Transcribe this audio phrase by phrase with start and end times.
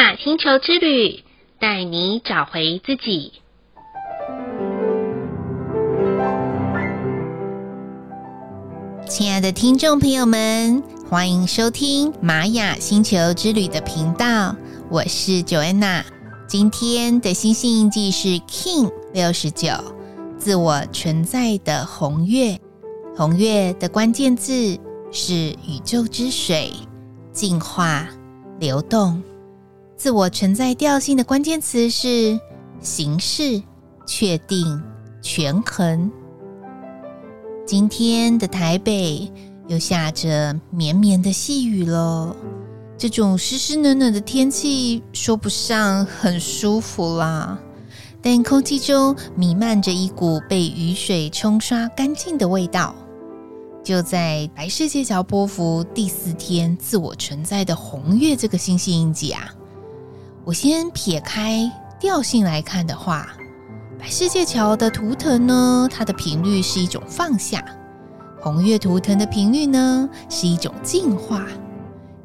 [0.00, 1.22] 雅星球之旅，
[1.58, 3.34] 带你找回自己。
[9.06, 14.56] 亲爱的听众朋友们，欢迎收听玛雅星球之旅的频道，
[14.88, 16.02] 我是 Joanna。
[16.48, 19.74] 今天的星星印记是 King 六十九，
[20.38, 22.58] 自我存在的红月。
[23.14, 24.78] 红月的关键字
[25.12, 26.72] 是宇宙之水、
[27.34, 28.08] 净化、
[28.58, 29.22] 流动。
[30.00, 32.40] 自我存在调性的关键词是
[32.80, 33.62] 形式、
[34.06, 34.82] 确定、
[35.20, 36.10] 权衡。
[37.66, 39.30] 今天的台北
[39.68, 42.34] 又下着绵绵的细雨了，
[42.96, 47.58] 这种湿湿冷冷的天气说不上很舒服啦，
[48.22, 52.94] 但空气中弥漫着一股被雨水冲刷干净的味道。
[53.84, 59.54] 就在白世界桥波符第四天，自我存在的红月这个星系印记啊，
[60.44, 63.28] 我先撇开调性来看的话，
[63.98, 67.60] 白世界桥的图腾呢，它的频率是一种放下；
[68.40, 71.46] 红月图腾的频率呢，是一种净化。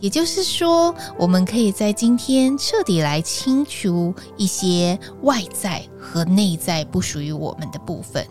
[0.00, 8.26] 也就是说，我们可以在今天彻底来清除一些外在和内在不属于我们的部分。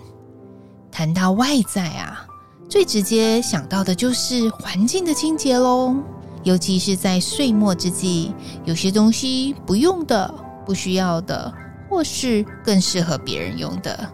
[0.92, 2.26] 谈到外在啊。
[2.68, 5.96] 最直接想到的就是环境的清洁喽，
[6.44, 8.34] 尤其是在岁末之际，
[8.66, 10.34] 有些东西不用的、
[10.66, 11.54] 不需要的，
[11.90, 14.10] 或是更适合别人用的，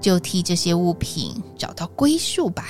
[0.00, 2.64] 就替这些物品找到归宿吧。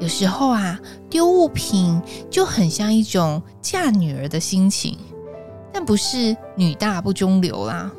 [0.00, 4.98] 有时候啊，丢物品就很像一种嫁女儿的心情，
[5.72, 7.90] 但不是女大不中留啦，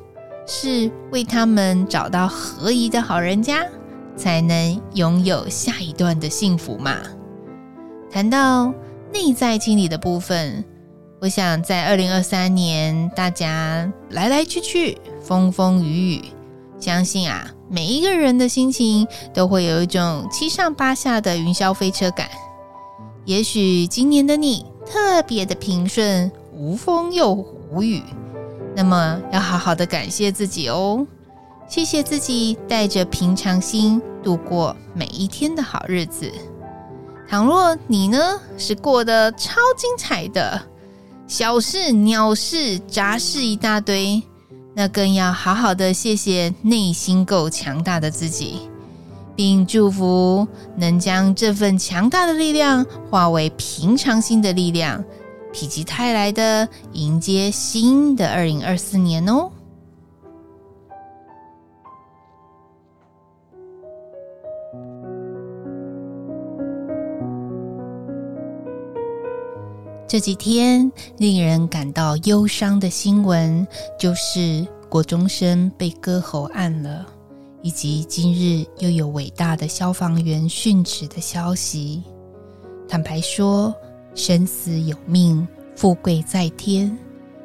[0.48, 3.66] 是为他们找到合宜的好人家。
[4.18, 6.96] 才能拥有下一段的幸福嘛。
[8.10, 8.74] 谈到
[9.16, 10.62] 内在清理的部分，
[11.22, 16.22] 我想在二零二三年，大家来来去去，风风雨雨，
[16.82, 22.28] 相信啊，每一个人的心情都会有一种七上八下的云霄飞车感。
[23.24, 27.32] 也许今年的你特别的平顺，无风又
[27.72, 28.04] 无雨，
[28.76, 31.08] 那么要好好的感谢自己哦。
[31.70, 36.30] 谢谢自己带着平常心度过每一天的好日子。
[37.28, 40.62] 倘若你呢，是过得超精彩的，
[41.28, 44.22] 小事、鸟事、杂事一大堆，
[44.74, 48.70] 那更要好好的谢谢内心够强大的自己，
[49.36, 50.48] 并祝福
[50.78, 55.04] 能将这份强大的力量化为平常心的力量，
[55.52, 59.50] 否极泰来的迎接新的二零二四年哦。
[70.16, 73.68] 这几天令人感到忧伤的新闻，
[74.00, 77.06] 就是国中生被割喉案了，
[77.62, 82.02] 以及今日又有伟大的消防员殉职的消息。
[82.88, 83.76] 坦白说，
[84.14, 86.98] 生死有命，富贵在天，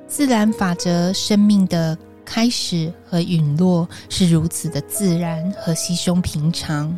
[0.06, 6.96] 自然法则，生命的开始和陨落是如此的自然和稀松平常。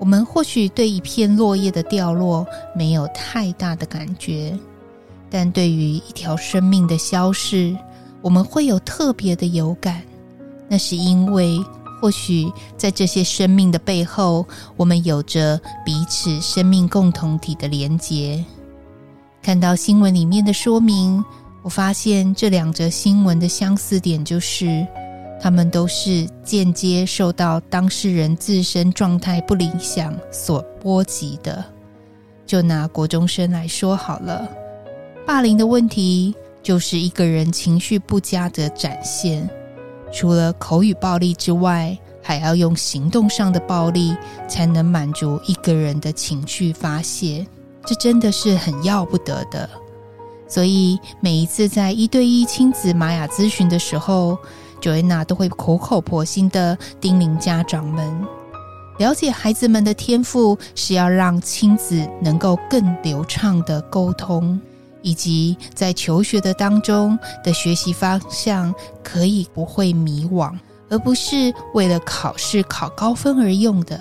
[0.00, 4.58] 我们或许对一片落叶的掉落没有太大的感觉。
[5.30, 7.76] 但对于一条生命的消逝，
[8.20, 10.02] 我们会有特别的有感。
[10.68, 11.58] 那是因为，
[12.00, 14.46] 或许在这些生命的背后，
[14.76, 18.44] 我们有着彼此生命共同体的连结。
[19.42, 21.24] 看到新闻里面的说明，
[21.62, 24.86] 我发现这两则新闻的相似点就是，
[25.40, 31.64] 他们都是间接受到当事人自身状态不理想所波及的。
[32.46, 34.48] 就拿国中生来说好了。
[35.30, 39.48] 霸凌的问题就是一个人情绪不佳的展现，
[40.12, 44.16] 除了口语暴力之外，还要用行动上的暴力
[44.48, 47.46] 才能满足一个人的情绪发泄，
[47.86, 49.70] 这真的是很要不得的。
[50.48, 54.36] 所以每一次在一对一亲子玛雅咨询的时候
[54.82, 58.26] ，Joanna 都会苦口婆心的叮咛家长们，
[58.98, 64.60] 了解孩子们的天赋是要让亲子能够更流畅的沟通。
[65.02, 70.52] 以及在求学的当中的学习方向可以不会迷惘，
[70.88, 74.00] 而不是为了考试考高分而用的。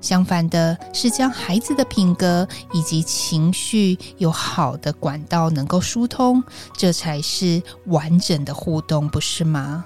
[0.00, 6.42] 相反的是，将孩子的品格以及情绪有好的管道能够疏通，
[6.74, 9.84] 这才是完整的互动，不是吗？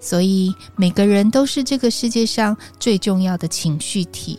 [0.00, 4.38] 所以每个人都是这个世界上最重要的情绪体。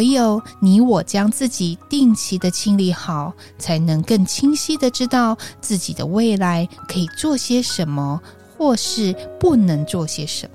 [0.00, 8.18] 唯有你我将自己定期的清理好，才能更清晰的知道自己的未来可以做些什么，
[8.56, 10.52] 或是不能做些什么。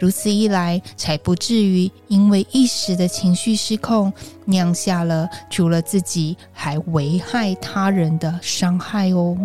[0.00, 4.12] 如此一来，才不至于因为一时的情绪失控，
[4.46, 9.38] 酿下了除了自己还危害他人的伤害哦。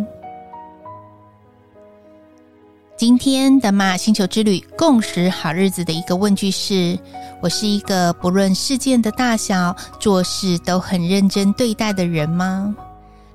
[3.01, 6.99] 今天的玛星球之旅共识好日子的一个问句是：
[7.41, 12.75] 我是一个不论事件的大小，做事都很认真对待的人吗？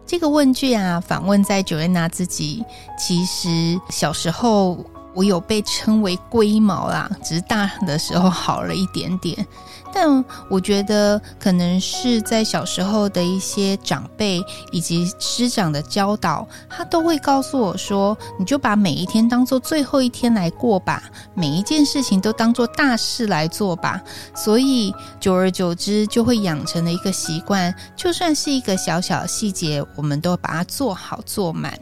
[0.07, 2.65] 这个问句啊，反问在九月娜自己，
[2.97, 4.79] 其实小时候。
[5.17, 9.47] 我有被称为龟毛啦，只是大的时候好了一点点。
[9.95, 21.03] 但我觉得可能是在小时候的一些长辈以及师长的教导，他都会告诉我说：“你就把每一天当做最后一天来过吧，
[21.33, 24.03] 每一件事情都当做大事来做吧。”
[24.37, 31.73] 所以久而久之，就会养成了一个习惯，就算是一个小小细节，我们都把它做好做满。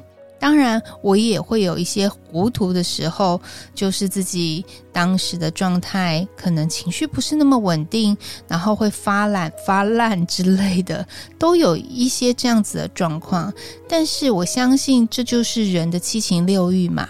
[0.45, 3.41] 当然，我也会有一些糊涂的时候，
[3.75, 4.63] 就是自己
[4.93, 8.15] 当时的状态，可能情绪不是那么稳定，
[8.47, 11.09] 然后会发懒、 发烂之类的，
[11.39, 13.51] 都有一些这样子的状况。
[13.89, 17.09] 但是我相信，这就是人的七情六欲嘛，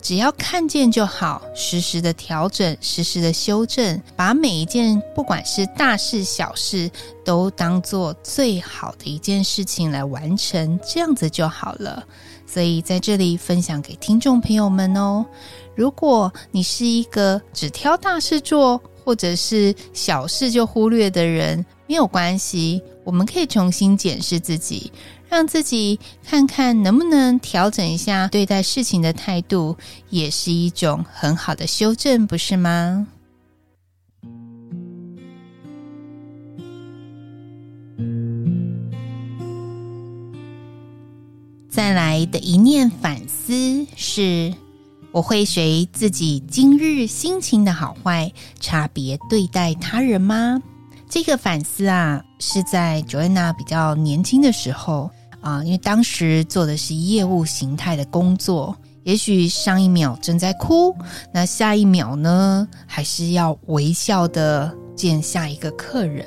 [0.00, 6.90] 只要看见就好，实时的调整，实时的修正，把每一件不管是大事小事，
[7.24, 12.04] 都当做最好的一件事情来完成，这样子就好了。
[12.52, 15.24] 所以在这里分享给听众朋友们哦，
[15.74, 24.92] 如果你是一个只挑大事做，或者是小事就忽略的人，没有关系，我们可以重新检视自己，
[25.30, 29.74] 让自己看看能不能调整一下对待事情的态度，
[30.10, 33.06] 也是一种很好的修正，不是吗？
[41.82, 44.54] 带来的一念反思是：
[45.10, 50.62] 我会随自己今日心情的好坏差别对待他人吗？
[51.10, 60.94] 这个反思啊，是在 Joanna 比较年轻的时候啊，因为当时做的是业务形态的工作，也许上一秒正在哭，
[61.34, 66.24] 那下一秒呢，还是要微笑的见下一个客人。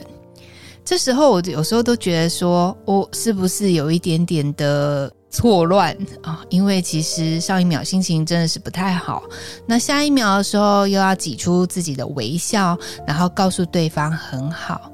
[0.83, 5.09] 这时候我有时候都觉得说，我是不是有一点点的。
[5.35, 5.93] 错乱
[6.23, 6.41] 啊！
[6.49, 9.21] 因为其实上一秒心情真的是不太好，
[9.65, 14.89] 那下一秒的时候又要挤出自己的微笑，然后告诉对方很好。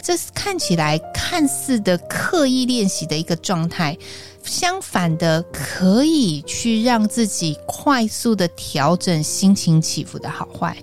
[0.00, 3.94] 这是看起来看似的刻意练习的一个状态，
[4.42, 10.74] 相反的可以去让自己快速的调整心情起伏的好坏。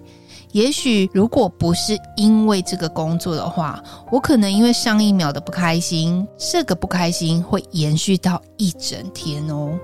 [0.51, 3.81] 也许如果不是因为这个工作的话，
[4.11, 9.77] 我可能因为上一秒的不开心，这个不开心会延续到一整天哦。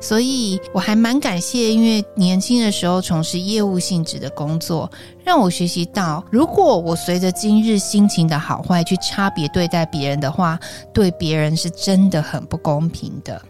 [0.00, 4.90] 所以我还蛮感谢，因为年轻的时候从事业务性质的工作，
[5.22, 10.58] 让我学习到，如果我随着今日心情的好坏去差别对待别人的话，
[10.92, 13.40] 对别人是真的很不公平的。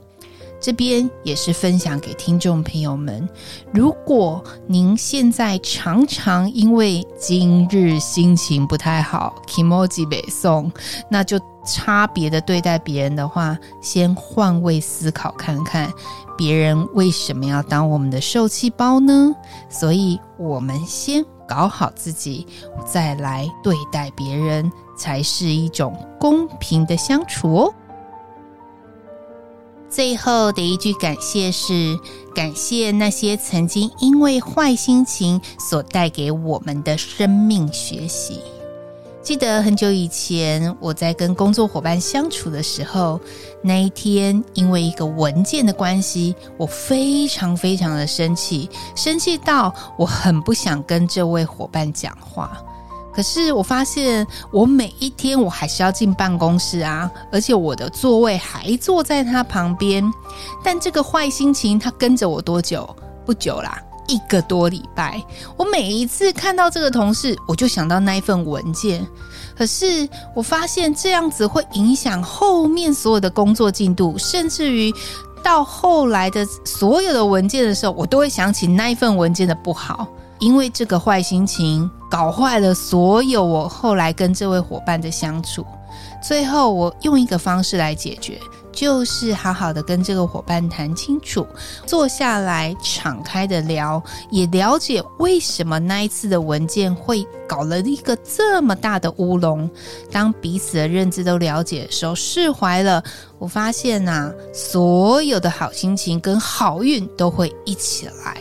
[0.60, 3.28] 这边也是分享给听众朋友们，
[3.72, 10.70] 如果您现在常常因为今日心情不太好，kimoji 北宋，
[11.08, 15.92] 那就差别的对待别人的话，先换位思考看看，
[16.36, 19.34] 别人为什么要当我们的受气包呢？
[19.68, 22.46] 所以，我们先搞好自己，
[22.84, 27.74] 再来对待别人，才是一种公平的相处哦。
[29.98, 31.98] 最后的一句感谢是：
[32.32, 38.40] 感谢那些曾经因为坏心情所带给我们的生命学习。
[39.24, 43.20] 记得很久以前，我在跟工作伙伴相处的时候，
[43.60, 52.62] 那一天因为一个文件的关系，我非常非常的生气，生气到我很不想跟这位伙伴讲话。
[53.18, 60.08] 可是我发现，我每一天我还是要进办公室啊，而且我的座位还坐在他旁边。
[60.62, 62.88] 但这个坏心情，他跟着我多久？
[63.26, 65.20] 不久啦，一个多礼拜。
[65.56, 69.04] 我每一次看到这个同事，我就想到那一份文件。
[69.56, 74.94] 可是我发现这样子会影响后面所有的工作进度，甚至于
[75.42, 80.06] 到后来的所有的文件的时候，我都会想起那一份文件的不好。
[80.38, 85.64] 因为这个坏心情搞坏了所有我后来跟这位伙伴的相处，
[86.22, 88.38] 最后我用一个方式来解决，
[88.72, 91.46] 就是好好的跟这个伙伴谈清楚，
[91.84, 99.68] 坐下来敞开的聊，也了解为什么那一次的文件会搞了一个这么大的乌龙。
[100.10, 103.02] 当彼此的认知都了解的时候，释怀了，
[103.38, 108.40] 我发现呐、啊，所有的好心情跟好运都会一起来。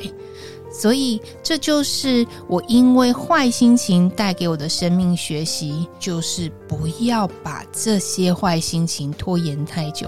[0.79, 10.07] 所以，这就是我因为坏心情带给我的生命学习，就是不要把这些坏心情拖延太久，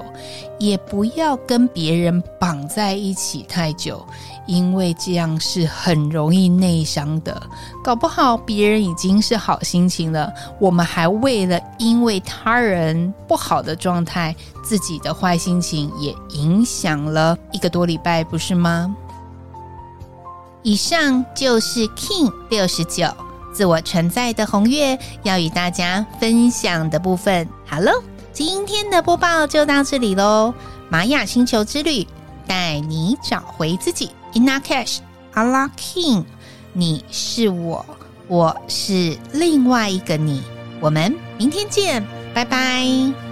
[0.59, 4.05] 也不要跟别人绑在一起太久，
[4.45, 7.41] 因为这样是很容易内伤的。
[7.83, 18.95] 搞不好别人已经是好心情了，我们还为了因为他人不好的状态，自己的坏心情也影响了一个多礼拜，不是吗？
[20.63, 23.07] 以上就是 King 六十九
[23.53, 27.47] 自我存在的红月要与大家分享的部分。
[27.65, 27.91] 好喽，
[28.33, 30.53] 今天的播报就到这里喽。
[30.89, 32.07] 玛雅星球之旅，
[32.47, 34.11] 带你找回自己。
[34.33, 34.99] Inna Cash
[35.33, 36.23] Ala Kin，
[36.73, 37.85] 你是我，
[38.27, 40.43] 我是另外一个你。
[40.81, 43.28] 我们明天见，拜拜。